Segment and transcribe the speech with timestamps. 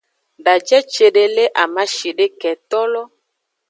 [0.45, 3.01] Daje cede le amashideketolo.